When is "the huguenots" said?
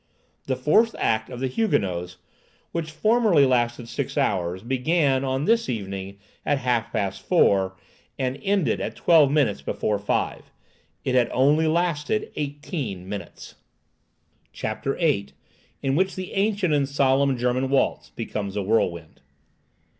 1.41-2.17